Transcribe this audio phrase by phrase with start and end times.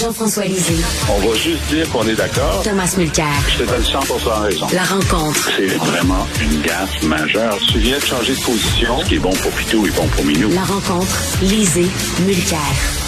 [0.00, 0.76] Jean-François Lisée.
[1.10, 2.62] On va juste dire qu'on est d'accord.
[2.62, 3.26] Thomas Mulcair.
[3.48, 3.98] Je te donne 100
[4.42, 4.66] raison.
[4.72, 5.50] La rencontre.
[5.56, 7.58] C'est vraiment une gaffe majeure.
[7.72, 9.00] Tu viens de changer de position.
[9.00, 10.50] Ce qui est bon pour Pitou est bon pour Minou.
[10.50, 11.20] La rencontre.
[11.42, 11.88] Lisée.
[12.24, 13.07] Mulcair.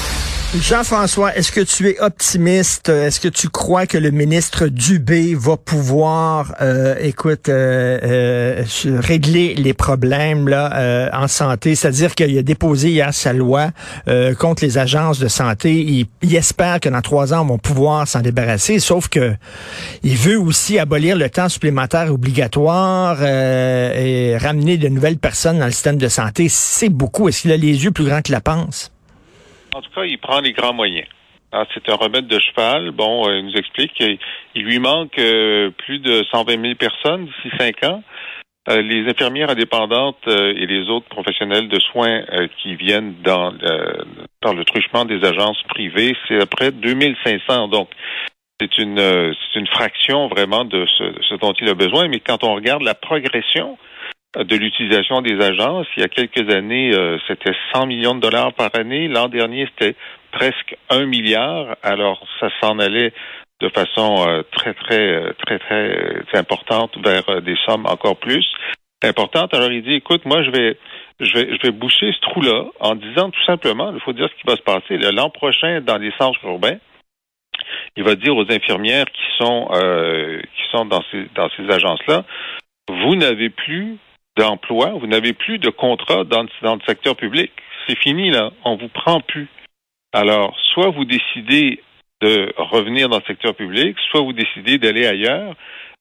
[0.59, 2.89] Jean-François, est-ce que tu es optimiste?
[2.89, 8.65] Est-ce que tu crois que le ministre Dubé va pouvoir, euh, écoute, euh, euh,
[8.99, 11.77] régler les problèmes là en santé?
[11.77, 13.71] C'est-à-dire qu'il a déposé hier sa loi
[14.41, 16.07] contre les agences de santé.
[16.23, 18.81] Il, espère que dans trois ans, on va pouvoir s'en débarrasser.
[18.81, 19.33] Sauf que
[20.03, 25.73] il veut aussi abolir le temps supplémentaire obligatoire et ramener de nouvelles personnes dans le
[25.73, 26.49] système de santé.
[26.49, 27.29] C'est beaucoup.
[27.29, 28.91] Est-ce qu'il a les yeux plus grands que la panse?
[29.75, 31.07] En tout cas, il prend les grands moyens.
[31.53, 32.93] Ah, c'est un remède de cheval.
[32.93, 34.19] Bon, euh, il nous explique qu'il
[34.55, 38.03] lui manque euh, plus de 120 000 personnes d'ici cinq ans.
[38.69, 42.23] Euh, les infirmières indépendantes et les autres professionnels de soins
[42.59, 43.53] qui viennent dans,
[44.43, 47.69] dans le truchement des agences privées, c'est à près 2500.
[47.69, 47.89] Donc,
[48.61, 52.07] c'est une, c'est une fraction vraiment de ce, dont il a besoin.
[52.09, 53.79] Mais quand on regarde la progression
[54.37, 55.87] de l'utilisation des agences.
[55.97, 59.09] Il y a quelques années, euh, c'était 100 millions de dollars par année.
[59.09, 59.97] L'an dernier, c'était
[60.31, 61.77] presque un milliard.
[61.83, 63.13] Alors, ça s'en allait
[63.61, 68.47] de façon euh, très, très, très, très, très importante vers euh, des sommes encore plus
[69.03, 69.53] importantes.
[69.53, 70.79] Alors, il dit, écoute, moi, je vais,
[71.19, 74.41] je vais, je vais boucher ce trou-là en disant tout simplement, il faut dire ce
[74.41, 74.97] qui va se passer.
[75.13, 76.79] L'an prochain, dans les centres urbains,
[77.97, 82.25] il va dire aux infirmières qui sont, qui sont dans ces, dans ces agences-là,
[82.89, 83.99] vous n'avez plus
[84.41, 87.53] d'emploi, vous n'avez plus de contrat dans, le secteur public.
[87.87, 88.51] C'est fini, là.
[88.65, 89.49] On vous prend plus.
[90.13, 91.83] Alors, soit vous décidez
[92.23, 95.55] de revenir dans le secteur public, soit vous décidez d'aller ailleurs,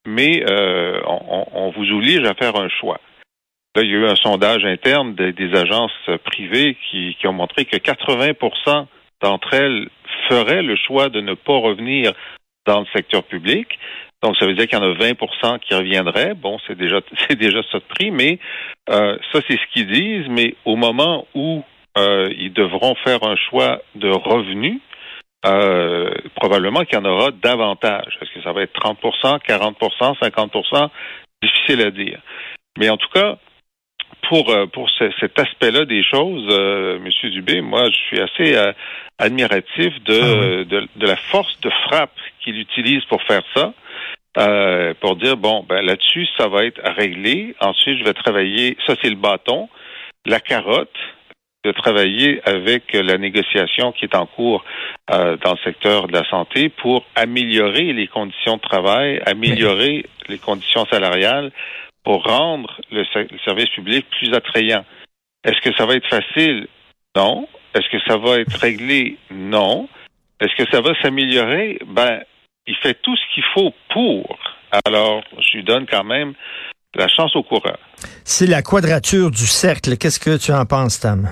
[0.05, 2.99] mais euh, on, vous oblige à faire un choix.
[3.75, 7.75] Là, il y a eu un sondage interne des, agences privées qui, ont montré que
[7.77, 8.85] 80%
[9.21, 9.89] d'entre elles
[10.29, 12.13] feraient le choix de ne pas revenir
[12.65, 13.67] dans le secteur public.
[14.21, 16.33] Donc, ça veut dire qu'il y en a 20% qui reviendraient.
[16.33, 18.39] Bon, c'est déjà c'est déjà ça de prix, mais
[18.89, 20.27] euh, ça, c'est ce qu'ils disent.
[20.29, 21.63] Mais au moment où
[21.97, 24.79] euh, ils devront faire un choix de revenus,
[25.45, 28.17] euh, probablement qu'il y en aura davantage.
[28.21, 30.89] Est-ce que ça va être 30% 40% 50%
[31.41, 32.19] Difficile à dire.
[32.77, 33.37] Mais en tout cas,
[34.27, 38.73] pour pour cet aspect-là des choses, euh, Monsieur Dubé, moi, je suis assez
[39.17, 43.73] admiratif de, ah de, de la force de frappe qu'il utilise pour faire ça.
[44.37, 47.55] Euh, pour dire bon ben là-dessus ça va être réglé.
[47.61, 48.77] Ensuite je vais travailler.
[48.85, 49.69] Ça c'est le bâton,
[50.25, 50.97] la carotte
[51.65, 54.63] de travailler avec la négociation qui est en cours
[55.11, 60.37] euh, dans le secteur de la santé pour améliorer les conditions de travail, améliorer les
[60.37, 61.51] conditions salariales
[62.03, 63.03] pour rendre le,
[63.43, 64.85] service public plus attrayant.
[65.43, 66.67] Est-ce que ça va être facile?
[67.15, 67.47] Non.
[67.73, 69.17] Est-ce que ça va être réglé?
[69.29, 69.89] Non.
[70.39, 71.79] Est-ce que ça va s'améliorer?
[71.85, 72.21] Ben,
[72.69, 74.37] il fait tout ce qu'il faut pour.
[74.85, 76.33] Alors, je lui donne quand même
[76.95, 77.77] la chance au coureur.
[78.23, 79.97] C'est la quadrature du cercle.
[79.97, 81.29] Qu'est-ce que tu en penses, Tam?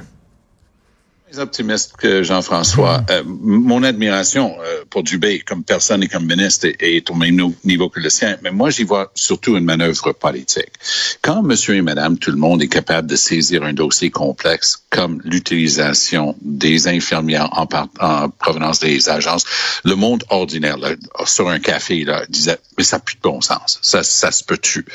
[1.36, 3.04] Optimiste que Jean-François.
[3.10, 7.90] Euh, mon admiration euh, pour Dubé comme personne et comme ministre est, au même niveau
[7.90, 10.72] que le sien, mais moi j'y vois surtout une manœuvre politique.
[11.22, 15.22] Quand monsieur et madame tout le monde est capable de saisir un dossier complexe comme
[15.24, 17.68] l'utilisation des infirmières en,
[18.00, 19.46] en, provenance des agences,
[19.84, 20.90] le monde ordinaire là,
[21.26, 24.44] sur un café là, disait mais ça n'a plus de bon sens, ça, ça se
[24.44, 24.86] peut tu.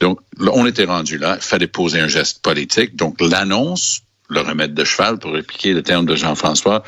[0.00, 2.96] Donc on était rendu là, fallait poser un geste politique.
[2.96, 6.82] Donc l'annonce le remède de cheval, pour répliquer le terme de Jean-François,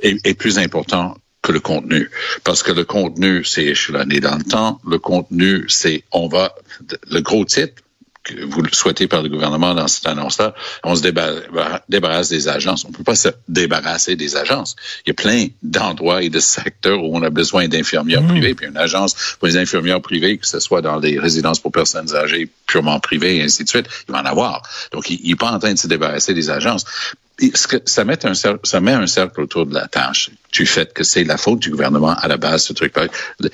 [0.00, 2.10] est, plus important que le contenu.
[2.44, 4.80] Parce que le contenu, c'est échelonné dans le temps.
[4.86, 6.54] Le contenu, c'est on va
[7.10, 7.82] le gros titre,
[8.46, 11.02] vous le souhaitez par le gouvernement dans cette annonce-là, on se
[11.88, 12.84] débarrasse des agences.
[12.84, 14.76] On ne peut pas se débarrasser des agences.
[15.04, 18.28] Il y a plein d'endroits et de secteurs où on a besoin d'infirmières mmh.
[18.28, 18.54] privées.
[18.54, 22.14] Puis une agence pour les infirmières privées, que ce soit dans des résidences pour personnes
[22.14, 24.62] âgées purement privées et ainsi de suite, il va en avoir.
[24.92, 26.84] Donc, il n'est pas en train de se débarrasser des agences.
[27.84, 31.04] Ça met, un cercle, ça met un cercle autour de la tâche du fait que
[31.04, 33.06] c'est la faute du gouvernement à la base, ce truc-là.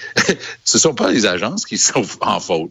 [0.64, 2.70] Ce sont pas les agences qui sont en faute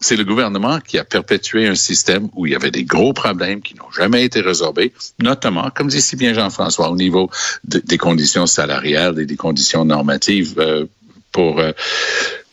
[0.00, 3.62] c'est le gouvernement qui a perpétué un système où il y avait des gros problèmes
[3.62, 7.30] qui n'ont jamais été résorbés, notamment, comme dit si bien Jean-François, au niveau
[7.64, 10.84] des conditions salariales et des conditions normatives euh,
[11.32, 11.72] pour euh,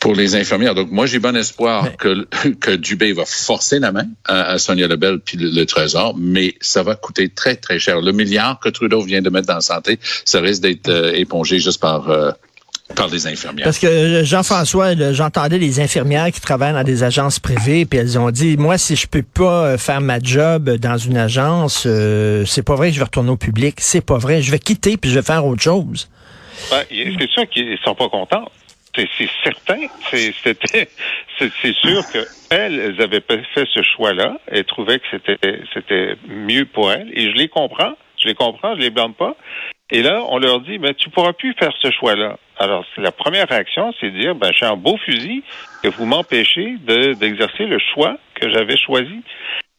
[0.02, 0.76] pour les infirmières.
[0.76, 2.28] Donc, moi, j'ai bon espoir que,
[2.60, 6.96] que Dubé va forcer la main à, Sonia Lebel puis le, Trésor, mais ça va
[6.96, 8.02] coûter très, très cher.
[8.02, 11.60] Le milliard que Trudeau vient de mettre dans la santé, ça risque d'être euh, épongé
[11.60, 12.10] juste par
[12.94, 13.66] par des infirmières.
[13.66, 18.18] Parce que euh, Jean-François, j'entendais les infirmières qui travaillent dans des agences privées, puis elles
[18.20, 22.46] ont dit, moi, si je peux pas euh, faire ma job dans une agence, euh,
[22.46, 23.76] c'est pas vrai que je vais retourner au public.
[23.80, 24.42] C'est pas vrai.
[24.42, 26.10] Je vais quitter puis je vais faire autre chose.
[26.70, 28.46] Ben, c'est sûr qu'ils sont pas contents.
[28.96, 29.88] C'est certain.
[30.10, 34.40] C'est sûr que elles, avaient fait ce choix-là.
[34.48, 35.06] Elles trouvaient que
[35.74, 37.10] c'était, mieux pour elles.
[37.14, 37.94] Et je les comprends.
[38.18, 38.76] Je les comprends.
[38.76, 39.36] Je les blâme pas.
[39.90, 42.38] Et là, on leur dit, ben, tu pourras plus faire ce choix-là.
[42.58, 45.44] Alors, la première réaction, c'est de dire, ben, suis un beau fusil
[45.84, 46.76] que vous m'empêchez
[47.20, 49.22] d'exercer le choix que j'avais choisi.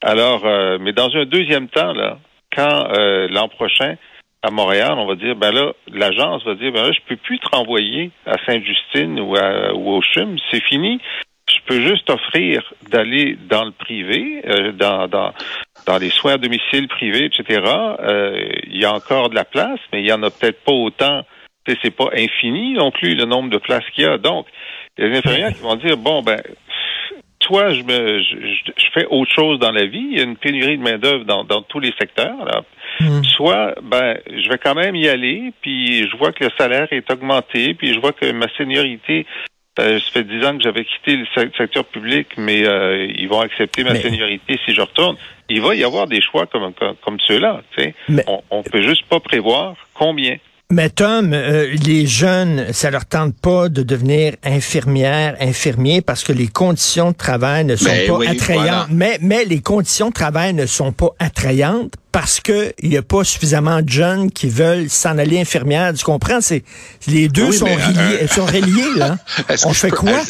[0.02, 2.18] Alors, euh, mais dans un deuxième temps, là,
[2.54, 3.96] quand euh, l'an prochain,
[4.42, 7.38] à Montréal, on va dire, ben là, l'agence va dire, ben là, je peux plus
[7.38, 11.00] te renvoyer à Sainte-Justine ou, ou au CHUM, c'est fini.
[11.48, 15.32] Je peux juste offrir d'aller dans le privé, euh, dans, dans,
[15.86, 17.62] dans les soins à domicile privés, etc.
[18.00, 20.72] Euh, il y a encore de la place, mais il y en a peut-être pas
[20.72, 21.22] autant.
[21.66, 24.18] C'est pas infini non plus le nombre de places qu'il y a.
[24.18, 24.46] Donc,
[24.98, 26.40] il y a des infirmières qui vont dire, bon, ben,
[27.40, 30.78] soit je, me, je, fais autre chose dans la vie, il y a une pénurie
[30.78, 32.62] de main-d'œuvre dans, dans tous les secteurs, là.
[33.02, 33.24] Hmm.
[33.24, 37.10] soit ben je vais quand même y aller, puis je vois que le salaire est
[37.10, 39.26] augmenté, puis je vois que ma seniorité
[39.80, 43.40] euh, ça fait dix ans que j'avais quitté le secteur public, mais euh, ils vont
[43.40, 45.16] accepter ma seniorité si je retourne.
[45.48, 47.62] Il va y avoir des choix comme, comme, comme ceux-là.
[48.26, 50.36] On, on peut juste pas prévoir combien.
[50.70, 56.32] Mais Tom, euh, les jeunes, ça leur tente pas de devenir infirmière, infirmier parce que
[56.32, 58.88] les conditions de travail ne sont ben pas attrayantes.
[58.90, 63.02] Mais, mais les conditions de travail ne sont pas attrayantes parce que il y a
[63.02, 65.92] pas suffisamment de jeunes qui veulent s'en aller infirmière.
[65.94, 66.40] Tu comprends?
[66.40, 66.62] C'est
[67.06, 69.16] les deux sont, reliés, sont reliés là.
[69.64, 70.22] On fait quoi?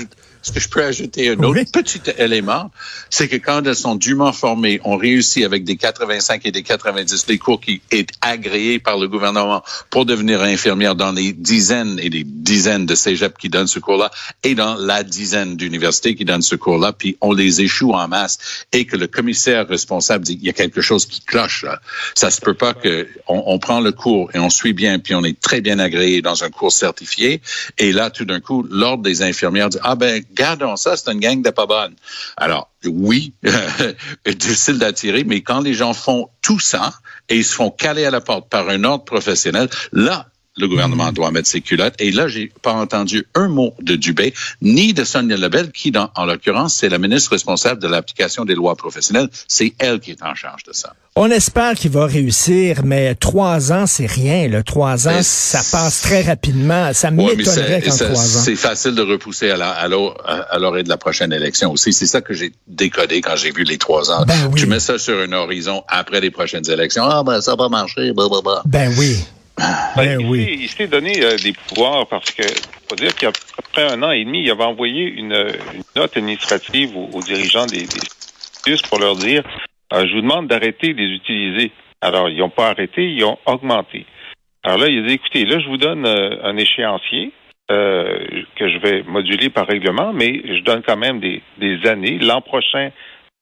[0.50, 2.70] Que je peux ajouter un autre petit élément?
[3.10, 7.26] C'est que quand elles sont dûment formées, on réussit avec des 85 et des 90,
[7.28, 12.10] les cours qui est agréés par le gouvernement pour devenir infirmière dans les dizaines et
[12.10, 14.10] des dizaines de cégeps qui donnent ce cours-là
[14.42, 18.66] et dans la dizaine d'universités qui donnent ce cours-là, puis on les échoue en masse
[18.72, 21.80] et que le commissaire responsable dit il y a quelque chose qui cloche là.
[22.14, 25.14] Ça se peut pas que on, on prend le cours et on suit bien puis
[25.14, 27.40] on est très bien agréé dans un cours certifié
[27.78, 31.20] et là tout d'un coup l'ordre des infirmières dit ah ben gardons ça, c'est une
[31.20, 31.94] gang de pas bonnes.
[32.37, 33.34] Alors, oui,
[34.26, 36.93] difficile d'attirer, mais quand les gens font tout ça
[37.29, 40.26] et ils se font caler à la porte par un ordre professionnel, là,
[40.56, 41.14] le gouvernement mm.
[41.14, 41.94] doit mettre ses culottes.
[41.99, 46.10] Et là, j'ai pas entendu un mot de Dubé, ni de Sonia Lebel, qui, dans,
[46.16, 49.28] en l'occurrence, c'est la ministre responsable de l'application des lois professionnelles.
[49.49, 50.94] C'est elle qui est en charge de ça.
[51.14, 54.49] On espère qu'il va réussir, mais trois ans, c'est rien.
[54.49, 56.94] Le Trois ans, ça passe très rapidement.
[56.94, 58.40] Ça m'étonnerait qu'en trois ans.
[58.43, 59.88] C'est facile de repousser à
[60.58, 61.93] l'orée de la prochaine élection aussi.
[61.93, 64.25] C'est ça que j'ai décodé quand j'ai vu les trois ans.
[64.26, 67.04] Ben tu mets ça sur un horizon après les prochaines élections.
[67.04, 68.12] Ah, ben, ça va marcher.
[68.64, 69.22] Ben oui.
[69.58, 72.43] Ben, ben il s'est donné euh, des pouvoirs parce que
[72.88, 75.46] faut dire qu'après un an et demi, il avait envoyé une,
[75.94, 79.43] note administrative aux, dirigeants des, des pour leur dire
[79.93, 81.72] euh, je vous demande d'arrêter de les utiliser.
[82.00, 84.06] Alors, ils n'ont pas arrêté, ils ont augmenté.
[84.62, 87.32] Alors là, il a dit écoutez, là, je vous donne euh, un échéancier
[87.69, 92.19] que je vais moduler par règlement, mais je donne quand même des, des années.
[92.19, 92.90] L'an prochain,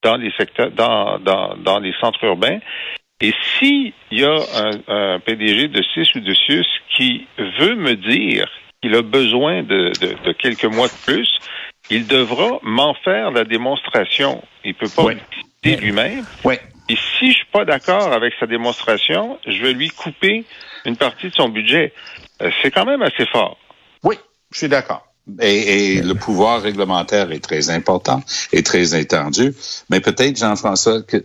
[0.05, 2.61] dans les secteurs, dans, dans, dans les centres urbains,
[3.21, 7.27] et s'il y a un, un, PDG de CIS ou de CIUS qui
[7.59, 8.49] veut me dire
[8.81, 11.29] qu'il a besoin de, de, quelques mois de plus,
[11.91, 14.43] il devra m'en faire la démonstration.
[14.65, 16.25] Il peut pas le lui-même.
[16.89, 20.45] Et si je suis pas d'accord avec sa démonstration, je vais lui couper
[20.87, 21.93] une partie de son budget.
[22.43, 23.59] Euh, c'est quand même assez fort.
[24.03, 24.17] Oui,
[24.51, 25.07] je suis d'accord.
[25.41, 28.23] Et, et, le pouvoir réglementaire est très important
[28.53, 29.55] et très étendu.
[29.91, 31.19] Mais peut-être, Jean-François, que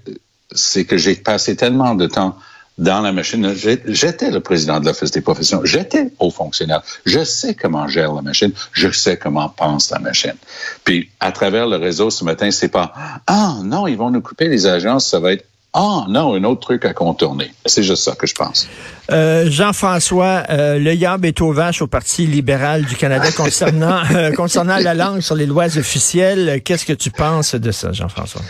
[0.55, 2.37] c'est que j'ai passé tellement de temps
[2.77, 3.53] dans la machine.
[3.87, 5.61] J'étais le président de l'Office des professions.
[5.63, 6.81] J'étais haut fonctionnaire.
[7.05, 8.51] Je sais comment gère la machine.
[8.73, 10.35] Je sais comment pense la machine.
[10.83, 12.93] Puis, à travers le réseau ce matin, c'est pas,
[13.27, 15.07] ah, non, ils vont nous couper les agences.
[15.07, 17.51] Ça va être, ah, non, un autre truc à contourner.
[17.65, 18.67] C'est juste ça que je pense.
[19.11, 23.27] Euh, Jean-François, euh, le yab est au vache au Parti libéral du Canada
[24.11, 26.61] euh, concernant la langue sur les lois officielles.
[26.63, 28.41] Qu'est-ce que tu penses de ça, Jean-François?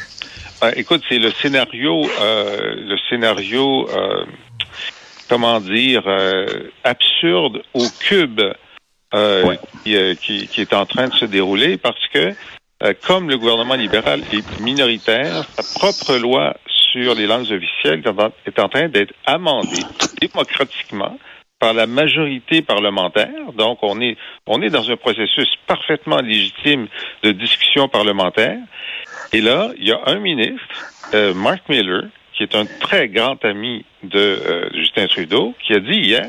[0.64, 4.26] Euh, écoute, c'est le scénario, euh, le scénario, euh,
[5.28, 6.04] comment dire,
[6.84, 8.42] absurde au cube
[9.84, 12.34] qui, qui, est en train de se dérouler parce que,
[13.08, 16.56] comme le gouvernement libéral est minoritaire, sa propre loi
[16.92, 18.04] sur les langues officielles
[18.46, 19.84] est en train d'être amendée
[20.22, 21.18] démocratiquement
[21.66, 23.52] par la majorité parlementaire.
[23.58, 26.86] Donc, on est, on est dans un processus parfaitement légitime
[27.24, 28.60] de discussion parlementaire.
[29.34, 30.62] Et là, il y a un ministre,
[31.16, 32.04] euh, Mark Miller,
[32.36, 36.28] qui est un très grand ami de euh, Justin Trudeau, qui a dit hier,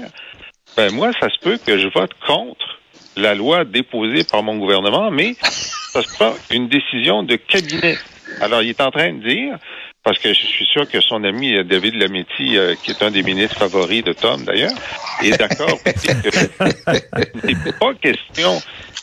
[0.74, 2.78] ben moi, ça se peut que je vote contre
[3.18, 7.98] la loi déposée par mon gouvernement, mais ça sera une décision de cabinet.
[8.40, 9.58] Alors, il est en train de dire,
[10.06, 13.10] parce que je suis sûr que son ami euh, David Lametti, euh, qui est un
[13.10, 14.70] des ministres favoris de Tom d'ailleurs,
[15.20, 15.80] est d'accord
[17.48, 18.52] Il n'est pas question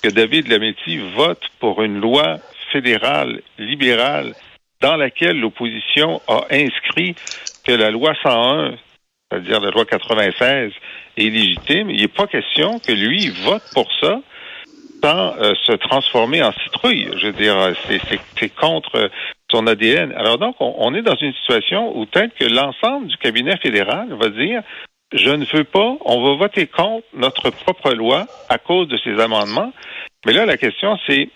[0.02, 2.38] que David Lametti vote pour une loi
[2.72, 4.34] fédérale libérale
[4.80, 7.16] dans laquelle l'opposition a inscrit
[7.66, 8.76] que la loi 101,
[9.30, 10.72] c'est-à-dire la loi 96,
[11.18, 11.90] est légitime.
[11.90, 14.22] Il n'est pas question que lui vote pour ça
[15.04, 17.10] sans euh, se transformer en citrouille.
[17.18, 17.74] Je veux dire,
[18.40, 19.10] c'est contre
[19.54, 20.12] son ADN.
[20.14, 24.08] Alors donc, on, on est dans une situation où peut-être que l'ensemble du cabinet fédéral
[24.14, 24.64] va dire
[25.14, 29.20] je ne veux pas, on va voter contre notre propre loi à cause de ces
[29.20, 29.72] amendements.
[30.26, 31.30] Mais là, la question, c'est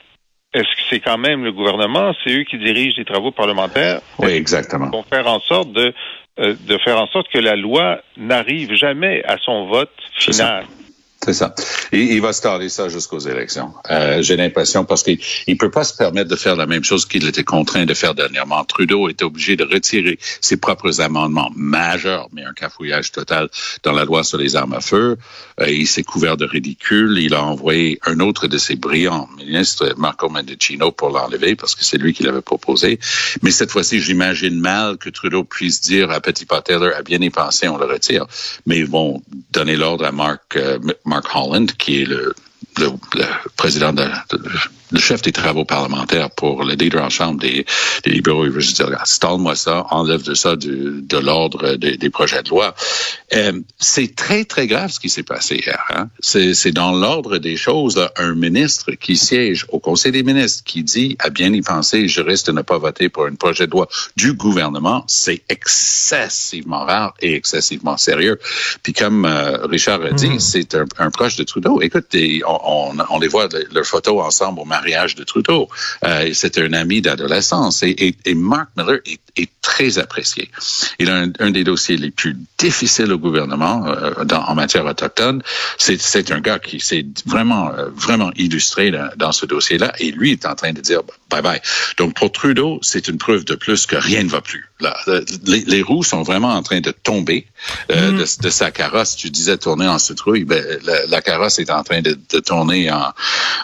[0.54, 4.00] est-ce que c'est quand même le gouvernement, c'est eux qui dirigent les travaux parlementaires?
[4.18, 4.90] Oui, exactement.
[4.90, 5.94] Vont faire en sorte de,
[6.40, 10.66] euh, de faire en sorte que la loi n'arrive jamais à son vote final?
[11.28, 11.54] C'est ça.
[11.92, 13.74] Il va se ça jusqu'aux élections.
[13.92, 17.06] Euh, J'ai l'impression parce qu'il ne peut pas se permettre de faire la même chose
[17.06, 18.64] qu'il était contraint de faire dernièrement.
[18.64, 23.50] Trudeau était obligé de retirer ses propres amendements majeurs, mais un cafouillage total
[23.84, 25.18] dans la loi sur les armes à feu.
[25.60, 27.18] Euh, il s'est couvert de ridicule.
[27.20, 31.84] Il a envoyé un autre de ses brillants ministres, Marco Mendicino, pour l'enlever parce que
[31.84, 33.00] c'est lui qui l'avait proposé.
[33.42, 37.30] Mais cette fois-ci, j'imagine mal que Trudeau puisse dire à Petit Taylor, à bien y
[37.30, 38.26] penser, on le retire.
[38.66, 40.80] Mais ils vont donner l'ordre à Mark, euh,
[41.34, 42.34] Holland, qui est le,
[42.78, 44.50] le, le président de, de,
[44.92, 47.66] le chef des travaux parlementaires pour le leader en chambre des,
[48.04, 51.98] des libéraux, il veut juste dire, installe-moi ça, enlève de ça du, de l'ordre des,
[51.98, 52.74] des, projets de loi.
[53.34, 55.84] Euh, c'est très, très grave ce qui s'est passé hier.
[55.90, 56.10] Hein?
[56.20, 60.84] C'est dans l'ordre des choses, là, un ministre qui siège au Conseil des ministres, qui
[60.84, 63.72] dit, à bien y penser, je risque de ne pas voter pour un projet de
[63.72, 68.40] loi du gouvernement, c'est excessivement rare et excessivement sérieux.
[68.84, 70.40] Puis comme euh, Richard a dit, mmh.
[70.40, 71.82] c'est un, un, proche de Trudeau.
[71.82, 72.16] Écoute,
[72.46, 75.70] on, on, on les voit, leurs photos ensemble au mariage de Trudeau.
[76.06, 80.50] Euh, C'était un ami d'adolescence et, et, et, Mark Miller est, est, très apprécié.
[80.98, 84.86] Il a un, un, des dossiers les plus difficiles au gouvernement euh, dans, en matière
[84.86, 85.42] autochtone.
[85.78, 90.32] C'est un gars qui s'est vraiment, euh, vraiment illustré dans, dans ce dossier-là et lui
[90.32, 91.62] est en train de dire bye bye.
[91.98, 94.70] Donc pour Trudeau, c'est une preuve de plus que rien ne va plus.
[94.80, 94.96] Là,
[95.46, 97.48] les, les roues sont vraiment en train de tomber
[97.92, 98.18] euh, mm.
[98.18, 99.16] de, de, sa carrosse.
[99.16, 102.92] Tu disais tourner en citrouille, ben, la, la, carrosse est en train de, de tourner
[102.92, 103.12] en,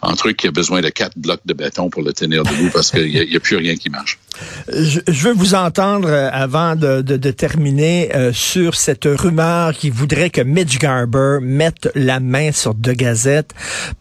[0.01, 2.91] en truc qui a besoin de quatre blocs de béton pour le tenir debout parce
[2.91, 4.19] qu'il n'y a, plus rien qui marche.
[4.69, 9.89] Je, veux vous entendre euh, avant de, de, de terminer euh, sur cette rumeur qui
[9.89, 13.51] voudrait que Mitch Garber mette la main sur deux gazettes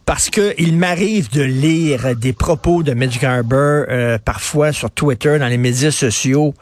[0.06, 5.38] parce que il m'arrive de lire des propos de Mitch Garber euh, parfois sur Twitter,
[5.40, 6.54] dans les médias sociaux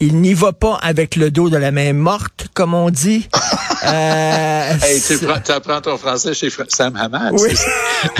[0.00, 3.28] il n'y va pas avec le dos de la main morte, comme on dit.
[3.86, 7.32] euh, hey, tu, apprends ton français chez Sam Hamad.
[7.32, 7.50] Oui.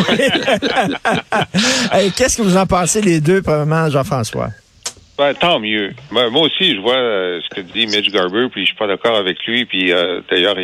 [1.92, 4.50] hey, Qu'est-ce que vous en pensez les deux, probablement, Jean-François?
[5.18, 5.94] Ben, tant mieux.
[6.10, 9.16] moi aussi, je vois euh, ce que dit Mitch Garber, puis je suis pas d'accord
[9.16, 9.64] avec lui.
[9.64, 10.56] Puis euh, d'ailleurs,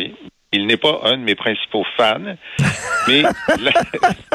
[0.53, 2.35] il, n'est pas un de mes principaux fans,
[3.07, 3.71] mais la,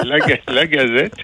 [0.05, 1.15] la, la Gazette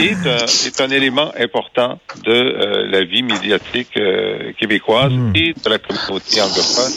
[0.00, 5.32] est un, est un, élément important de euh, la vie médiatique euh, québécoise mm.
[5.34, 6.92] et de la communauté anglophone.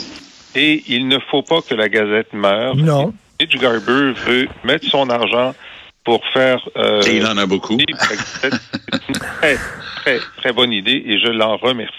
[0.55, 2.75] Et il ne faut pas que la Gazette meure.
[2.75, 3.13] Non.
[3.39, 5.55] Mitch Garber veut mettre son argent
[6.03, 6.67] pour faire.
[6.77, 7.77] Euh, et il en a beaucoup.
[8.91, 9.57] Très,
[10.01, 11.93] très, très bonne idée et je l'en remercie.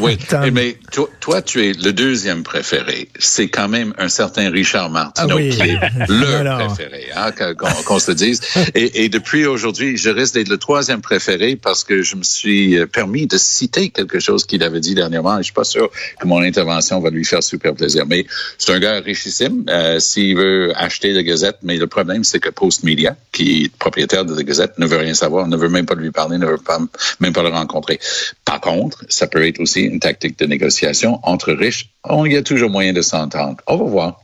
[0.00, 0.18] oui,
[0.52, 3.08] mais toi, toi, tu es le deuxième préféré.
[3.18, 5.50] C'est quand même un certain Richard Martineau ah oui.
[5.50, 8.40] qui est le préféré, hein, qu'on qu se dise.
[8.74, 12.78] Et, et depuis aujourd'hui, je risque d'être le troisième préféré parce que je me suis
[12.78, 15.36] euh, permis de citer quelque chose qu'il avait dit dernièrement.
[15.36, 18.04] Et je suis pas sûr que mon intervention va lui faire super plaisir.
[18.06, 18.26] Mais
[18.58, 19.64] c'est un gars richissime.
[19.68, 23.76] Euh, S'il veut acheter la Gazette, mais le problème, c'est que Post Media, qui est
[23.76, 26.46] propriétaire de la Gazette, ne veut rien savoir, ne veut même pas lui parler, ne
[26.46, 26.78] veut pas,
[27.20, 27.98] même pas le rencontrer.
[28.44, 31.90] Par contre, ça peut être aussi une tactique de négociation entre riches.
[32.24, 33.58] Il y a toujours moyen de s'entendre.
[33.66, 34.20] On va voir.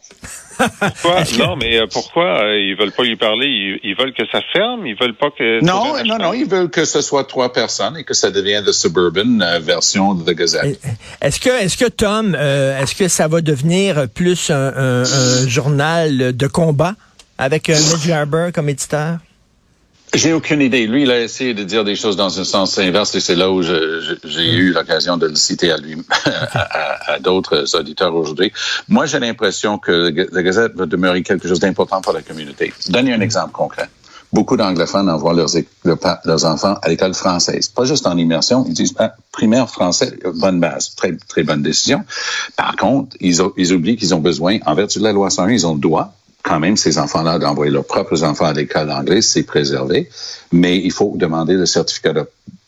[0.57, 1.25] Pourquoi?
[1.39, 3.47] Non, mais euh, pourquoi euh, ils veulent pas lui parler?
[3.47, 4.87] Ils, ils, veulent que ça ferme?
[4.87, 5.63] Ils veulent pas que...
[5.63, 8.73] Non, non, non, ils veulent que ce soit trois personnes et que ça devienne la
[8.73, 10.81] suburban euh, version de The Gazette.
[11.21, 15.47] Est-ce que, est-ce que Tom, euh, est-ce que ça va devenir plus un, un, un
[15.47, 16.95] journal de combat
[17.37, 19.19] avec Mitch Garber comme éditeur?
[20.15, 20.87] J'ai aucune idée.
[20.87, 23.51] Lui, il a essayé de dire des choses dans un sens inverse et c'est là
[23.51, 28.53] où j'ai eu l'occasion de le citer à lui, à, d'autres auditeurs aujourd'hui.
[28.89, 32.73] Moi, j'ai l'impression que la Gazette va demeurer quelque chose d'important pour la communauté.
[32.89, 33.89] Donner un exemple concret.
[34.33, 35.51] Beaucoup d'anglophones envoient leurs,
[36.25, 37.69] leurs enfants à l'école française.
[37.69, 42.05] Pas juste en immersion, ils disent ah, primaire français, bonne base, très très bonne décision.
[42.57, 45.67] Par contre, ils, ils oublient qu'ils ont besoin, en vertu de la loi 101, ils
[45.67, 46.15] ont le droit
[46.47, 50.09] quand même ces enfants-là d'envoyer leurs propres enfants à l'école anglaise, c'est préservé,
[50.53, 52.13] mais il faut demander le certificat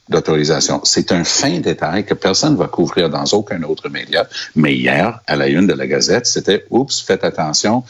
[0.09, 0.81] d'autorisation.
[0.85, 4.27] C'est un fin détail que personne ne va couvrir dans aucun autre média.
[4.57, 7.85] Mais hier, à la une de la Gazette, c'était oups, faites attention,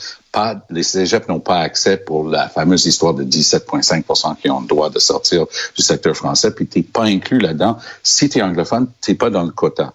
[0.71, 4.91] les cégeps n'ont pas accès pour la fameuse histoire de 17,5% qui ont le droit
[4.91, 7.79] de sortir du secteur français, puis t'es pas inclus là-dedans.
[8.03, 9.95] Si tu es anglophone, t'es pas dans le quota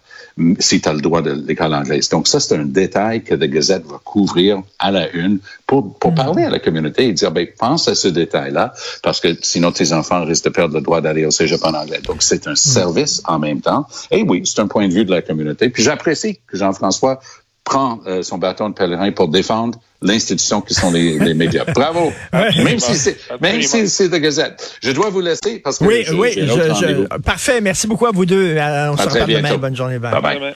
[0.58, 2.08] si tu as le droit de l'école anglaise.
[2.08, 6.12] Donc ça, c'est un détail que la Gazette va couvrir à la une pour, pour
[6.12, 6.14] mm.
[6.14, 9.92] parler à la communauté et dire, ben, pense à ce détail-là, parce que sinon tes
[9.92, 12.00] enfants risquent de perdre le droit d'aller au cégep en anglais.
[12.04, 12.56] Donc c'est un mm.
[12.56, 13.86] service en même temps.
[14.10, 15.68] Et oui, c'est un point de vue de la communauté.
[15.68, 17.20] Puis j'apprécie que Jean-François
[17.64, 21.64] prend euh, son bâton de pèlerin pour défendre l'institution qui sont les, les médias.
[21.74, 22.12] Bravo.
[22.32, 24.78] même si c'est même si c'est de Gazette.
[24.82, 27.60] Je dois vous laisser parce que oui, oui, je, je, parfait.
[27.62, 28.56] Merci beaucoup à vous deux.
[28.56, 29.56] Euh, on se reparle demain.
[29.56, 29.98] Bonne journée.
[29.98, 30.54] Bye bye.